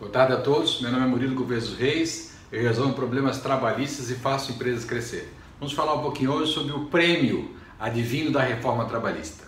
Boa 0.00 0.10
tarde 0.10 0.32
a 0.32 0.38
todos, 0.38 0.80
meu 0.80 0.90
nome 0.90 1.04
é 1.04 1.06
Murilo 1.06 1.34
Gouveia 1.34 1.60
Reis, 1.78 2.34
eu 2.50 2.62
resolvo 2.62 2.94
problemas 2.94 3.42
trabalhistas 3.42 4.08
e 4.08 4.14
faço 4.14 4.50
empresas 4.50 4.82
crescer. 4.82 5.30
Vamos 5.58 5.74
falar 5.74 5.92
um 5.92 6.00
pouquinho 6.00 6.32
hoje 6.32 6.54
sobre 6.54 6.72
o 6.72 6.86
prêmio 6.86 7.54
advindo 7.78 8.32
da 8.32 8.40
reforma 8.40 8.86
trabalhista. 8.86 9.44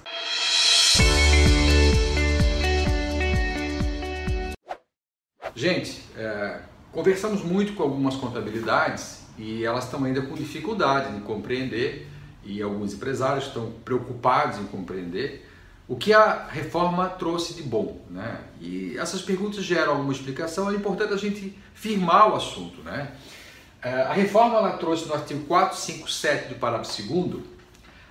Gente, 5.54 6.02
é, 6.18 6.60
conversamos 6.92 7.42
muito 7.42 7.72
com 7.72 7.82
algumas 7.82 8.16
contabilidades 8.16 9.22
e 9.38 9.64
elas 9.64 9.84
estão 9.84 10.04
ainda 10.04 10.21
com 10.21 10.34
dificuldade 10.34 11.14
de 11.14 11.22
compreender 11.22 12.06
e 12.44 12.60
alguns 12.60 12.92
empresários 12.92 13.46
estão 13.46 13.72
preocupados 13.82 14.58
em 14.58 14.64
compreender 14.64 15.48
o 15.88 15.96
que 15.96 16.12
a 16.12 16.46
reforma 16.48 17.09
trouxe 17.09 17.55
de 17.55 17.62
bom. 17.62 18.01
Né? 18.10 18.41
E 18.60 18.96
essas 18.98 19.23
perguntas 19.23 19.64
geram 19.64 19.92
alguma 19.92 20.12
explicação, 20.12 20.70
é 20.70 20.74
importante 20.74 21.12
a 21.12 21.16
gente 21.16 21.56
firmar 21.74 22.30
o 22.30 22.36
assunto. 22.36 22.82
Né? 22.82 23.12
É, 23.82 24.02
a 24.02 24.12
reforma 24.12 24.56
ela 24.56 24.72
trouxe 24.72 25.06
no 25.06 25.14
artigo 25.14 25.45
457 25.45 26.48
do 26.48 26.55
parágrafo 26.56 27.02
2 27.02 27.42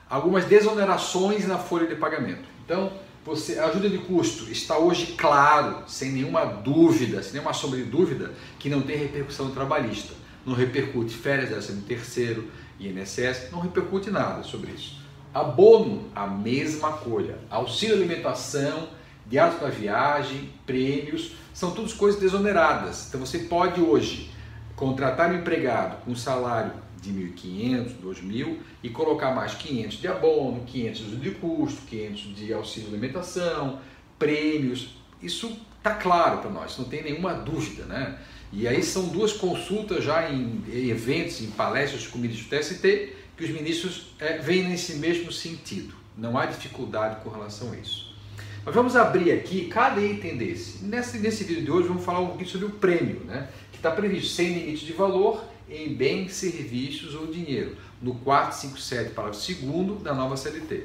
algumas 0.10 0.44
desonerações 0.44 1.48
na 1.48 1.58
folha 1.58 1.88
de 1.88 1.96
pagamento. 1.96 2.44
Então, 2.66 2.92
você, 3.24 3.60
a 3.60 3.68
ajuda 3.68 3.90
de 3.90 4.00
custo 4.00 4.52
está 4.52 4.78
hoje 4.78 5.14
claro, 5.18 5.84
sem 5.88 6.12
nenhuma 6.12 6.44
dúvida, 6.44 7.24
sem 7.24 7.34
nenhuma 7.34 7.54
sombra 7.54 7.80
de 7.80 7.86
dúvida, 7.86 8.34
que 8.60 8.68
não 8.68 8.82
tem 8.82 8.98
repercussão 8.98 9.52
trabalhista. 9.52 10.14
Não 10.46 10.54
repercute 10.54 11.16
férias, 11.16 11.52
décimo 11.52 11.84
terceiro, 11.84 12.50
INSS, 12.80 13.52
não 13.52 13.60
repercute 13.60 14.10
nada 14.10 14.44
sobre 14.44 14.72
isso. 14.72 15.00
Abono, 15.34 16.10
a 16.16 16.28
mesma 16.28 16.94
coisa. 16.94 17.38
Auxílio 17.50 17.96
alimentação, 17.96 18.90
diários 19.26 19.60
para 19.60 19.70
viagem, 19.70 20.50
prêmios, 20.66 21.34
são 21.54 21.72
todas 21.72 21.94
coisas 21.94 22.20
desoneradas. 22.20 23.08
Então 23.08 23.20
você 23.20 23.40
pode 23.40 23.80
hoje 23.82 24.30
contratar 24.76 25.32
um 25.32 25.36
empregado 25.36 26.04
com 26.04 26.16
salário 26.16 26.74
de 27.02 27.12
1.500, 27.12 27.96
2.000 28.04 28.58
e 28.84 28.90
colocar 28.90 29.32
mais 29.32 29.54
500 29.56 29.98
de 29.98 30.08
abono, 30.08 30.64
500 30.66 31.22
de 31.22 31.32
custo, 31.32 31.82
500 31.88 32.36
de 32.36 32.54
auxílio 32.54 32.90
alimentação, 32.90 33.80
prêmios. 34.20 34.96
Isso 35.22 35.58
está 35.78 35.96
claro 35.96 36.40
para 36.40 36.52
nós, 36.52 36.78
não 36.78 36.86
tem 36.86 37.04
nenhuma 37.04 37.34
dúvida, 37.34 37.86
né? 37.86 38.20
E 38.54 38.68
aí 38.68 38.84
são 38.84 39.08
duas 39.08 39.32
consultas 39.32 40.04
já 40.04 40.30
em 40.30 40.62
eventos, 40.68 41.42
em 41.42 41.48
palestras 41.52 42.06
com 42.06 42.18
o 42.18 42.22
ministro 42.22 42.50
do 42.50 42.60
TST, 42.60 43.14
que 43.42 43.46
os 43.46 43.52
ministros 43.52 44.14
é, 44.20 44.38
vêm 44.38 44.70
nesse 44.70 44.96
mesmo 44.96 45.32
sentido. 45.32 45.96
Não 46.16 46.38
há 46.38 46.46
dificuldade 46.46 47.24
com 47.24 47.30
relação 47.32 47.72
a 47.72 47.76
isso. 47.76 48.16
Mas 48.64 48.76
vamos 48.76 48.96
abrir 48.96 49.32
aqui 49.32 49.66
cada 49.66 50.00
item 50.00 50.38
desse. 50.38 50.86
Nesse, 50.86 51.18
nesse 51.18 51.44
vídeo 51.44 51.64
de 51.64 51.72
hoje 51.72 51.88
vamos 51.88 52.06
falar 52.06 52.20
um 52.20 52.28
pouquinho 52.28 52.50
sobre 52.50 52.68
o 52.68 52.70
prêmio, 52.70 53.22
né? 53.22 53.50
que 53.72 53.78
está 53.78 53.90
previsto 53.90 54.30
sem 54.30 54.54
limite 54.54 54.86
de 54.86 54.94
valor 54.94 55.44
em 55.68 55.92
bens, 55.92 56.34
serviços 56.34 57.16
ou 57.16 57.26
dinheiro, 57.28 57.76
no 58.00 58.14
457, 58.16 59.16
parágrafo 59.16 59.54
2 59.54 60.04
da 60.04 60.14
nova 60.14 60.38
CLT. 60.38 60.84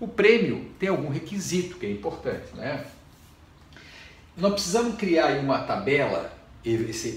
O 0.00 0.08
prêmio 0.08 0.64
tem 0.78 0.88
algum 0.88 1.10
requisito 1.10 1.76
que 1.76 1.84
é 1.84 1.90
importante. 1.90 2.54
Né? 2.54 2.86
Nós 4.34 4.54
precisamos 4.54 4.96
criar 4.96 5.38
uma 5.40 5.58
tabela 5.58 6.32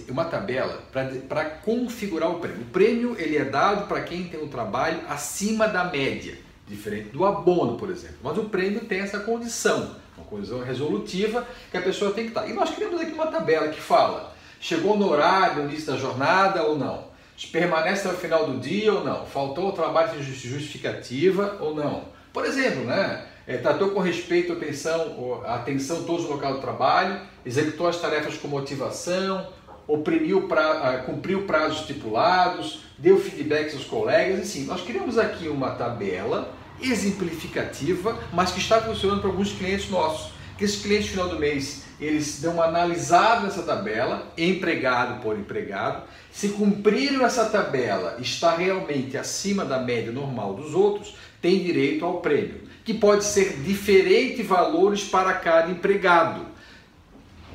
uma 0.10 0.26
tabela 0.26 0.84
para 1.28 1.46
configurar 1.46 2.30
o 2.30 2.40
prêmio. 2.40 2.62
O 2.62 2.66
prêmio 2.66 3.16
ele 3.18 3.38
é 3.38 3.46
dado 3.46 3.88
para 3.88 4.02
quem 4.02 4.26
tem 4.26 4.42
um 4.42 4.48
trabalho 4.48 5.02
acima 5.10 5.68
da 5.68 5.86
média, 5.86 6.38
diferente 6.68 7.10
do 7.10 7.26
abono, 7.26 7.78
por 7.78 7.90
exemplo. 7.90 8.18
Mas 8.24 8.38
o 8.38 8.46
prêmio 8.46 8.82
tem 8.82 9.00
essa 9.00 9.20
condição, 9.20 9.96
uma 10.18 10.26
condição 10.26 10.62
resolutiva 10.64 11.48
que 11.70 11.78
a 11.78 11.82
pessoa 11.82 12.12
tem 12.12 12.26
que 12.26 12.32
estar. 12.32 12.48
E 12.48 12.54
nós 12.54 12.70
criamos 12.70 13.02
aqui 13.02 13.12
uma 13.12 13.28
tabela 13.28 13.70
que 13.70 13.82
fala: 13.82 14.34
chegou 14.60 14.98
no 14.98 15.10
horário, 15.10 15.64
no 15.64 15.70
início 15.70 15.88
da 15.88 15.98
jornada 15.98 16.64
ou 16.64 16.78
não? 16.78 17.10
Permanece 17.52 18.08
até 18.08 18.16
o 18.16 18.20
final 18.20 18.46
do 18.46 18.60
dia 18.60 18.94
ou 18.94 19.04
não? 19.04 19.26
Faltou 19.26 19.70
o 19.70 19.72
trabalho 19.72 20.12
de 20.12 20.24
justificativa 20.24 21.58
ou 21.60 21.74
não? 21.74 22.04
Por 22.32 22.46
exemplo, 22.46 22.84
né? 22.86 23.26
É, 23.52 23.58
tratou 23.58 23.90
com 23.90 24.00
respeito, 24.00 24.54
atenção, 24.54 25.44
atenção 25.46 26.04
todos 26.04 26.24
no 26.24 26.32
local 26.32 26.54
do 26.54 26.62
trabalho, 26.62 27.20
executou 27.46 27.86
as 27.86 28.00
tarefas 28.00 28.38
com 28.38 28.48
motivação, 28.48 29.46
oprimiu 29.86 30.48
pra, 30.48 31.00
cumpriu 31.06 31.44
prazos 31.46 31.82
estipulados, 31.82 32.84
deu 32.98 33.20
feedbacks 33.20 33.74
aos 33.74 33.84
colegas, 33.84 34.40
assim, 34.40 34.64
nós 34.64 34.82
criamos 34.84 35.18
aqui 35.18 35.50
uma 35.50 35.72
tabela 35.72 36.54
exemplificativa, 36.82 38.18
mas 38.32 38.52
que 38.52 38.60
está 38.60 38.80
funcionando 38.80 39.20
para 39.20 39.30
alguns 39.30 39.52
clientes 39.52 39.90
nossos. 39.90 40.32
Que 40.58 40.64
esses 40.64 40.82
clientes 40.82 41.08
no 41.08 41.12
final 41.12 41.28
do 41.28 41.38
mês, 41.38 41.84
eles 42.00 42.40
dão 42.40 42.54
uma 42.54 42.66
analisada 42.68 43.42
nessa 43.42 43.64
tabela, 43.64 44.32
empregado 44.38 45.22
por 45.22 45.38
empregado. 45.38 46.04
Se 46.32 46.50
cumpriram 46.50 47.26
essa 47.26 47.44
tabela, 47.48 48.16
está 48.22 48.56
realmente 48.56 49.18
acima 49.18 49.66
da 49.66 49.78
média 49.78 50.14
normal 50.14 50.54
dos 50.54 50.74
outros, 50.74 51.16
tem 51.42 51.60
direito 51.60 52.06
ao 52.06 52.22
prêmio, 52.22 52.71
que 52.84 52.94
pode 52.94 53.24
ser 53.24 53.58
diferente 53.62 54.42
valores 54.42 55.04
para 55.04 55.34
cada 55.34 55.72
empregado, 55.72 56.46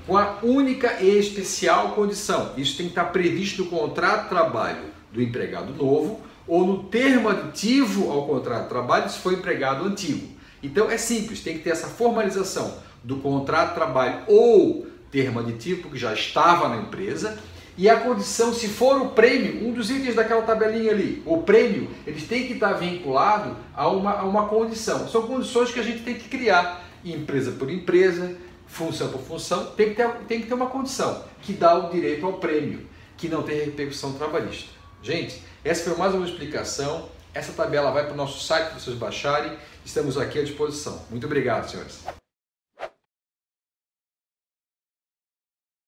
com 0.06 0.16
a 0.16 0.38
única 0.42 1.00
e 1.00 1.18
especial 1.18 1.90
condição. 1.90 2.52
Isso 2.56 2.76
tem 2.76 2.86
que 2.86 2.92
estar 2.92 3.06
previsto 3.06 3.64
no 3.64 3.70
contrato 3.70 4.24
de 4.24 4.28
trabalho 4.28 4.84
do 5.12 5.20
empregado 5.20 5.72
novo 5.74 6.20
ou 6.46 6.64
no 6.64 6.84
termo 6.84 7.28
aditivo 7.28 8.10
ao 8.10 8.26
contrato 8.26 8.64
de 8.64 8.68
trabalho 8.68 9.10
se 9.10 9.18
for 9.18 9.32
empregado 9.32 9.84
antigo. 9.84 10.28
Então 10.62 10.90
é 10.90 10.96
simples, 10.96 11.42
tem 11.42 11.58
que 11.58 11.64
ter 11.64 11.70
essa 11.70 11.88
formalização 11.88 12.78
do 13.02 13.16
contrato 13.16 13.70
de 13.70 13.74
trabalho 13.74 14.20
ou 14.28 14.86
termo 15.10 15.40
aditivo 15.40 15.90
que 15.90 15.98
já 15.98 16.12
estava 16.12 16.68
na 16.68 16.76
empresa 16.76 17.38
e 17.78 17.90
a 17.90 18.00
condição, 18.00 18.54
se 18.54 18.68
for 18.68 19.00
o 19.02 19.10
prêmio, 19.10 19.66
um 19.68 19.72
dos 19.72 19.90
itens 19.90 20.14
daquela 20.14 20.42
tabelinha 20.42 20.90
ali, 20.90 21.22
o 21.26 21.42
prêmio, 21.42 21.90
eles 22.06 22.26
têm 22.26 22.46
que 22.46 22.54
estar 22.54 22.72
vinculado 22.72 23.56
a 23.74 23.88
uma, 23.88 24.12
a 24.12 24.24
uma 24.24 24.48
condição. 24.48 25.06
São 25.08 25.26
condições 25.26 25.70
que 25.70 25.80
a 25.80 25.82
gente 25.82 26.02
tem 26.02 26.14
que 26.14 26.28
criar, 26.28 26.84
empresa 27.04 27.52
por 27.52 27.70
empresa, 27.70 28.36
função 28.66 29.08
por 29.10 29.20
função, 29.20 29.66
tem 29.76 29.90
que 29.90 29.96
ter, 29.96 30.08
tem 30.26 30.40
que 30.40 30.46
ter 30.46 30.54
uma 30.54 30.66
condição 30.66 31.22
que 31.42 31.52
dá 31.52 31.74
o 31.74 31.90
direito 31.90 32.24
ao 32.24 32.34
prêmio, 32.34 32.88
que 33.16 33.28
não 33.28 33.42
tem 33.42 33.64
repercussão 33.64 34.14
trabalhista. 34.14 34.70
Gente, 35.02 35.42
essa 35.64 35.84
foi 35.84 35.98
mais 35.98 36.14
uma 36.14 36.26
explicação. 36.26 37.08
Essa 37.32 37.52
tabela 37.52 37.90
vai 37.90 38.04
para 38.04 38.14
o 38.14 38.16
nosso 38.16 38.42
site 38.44 38.70
para 38.70 38.78
vocês 38.80 38.96
baixarem. 38.96 39.52
Estamos 39.84 40.16
aqui 40.16 40.38
à 40.38 40.42
disposição. 40.42 41.02
Muito 41.10 41.26
obrigado, 41.26 41.70
senhores. 41.70 42.00